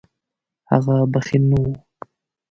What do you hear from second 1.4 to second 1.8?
نه و.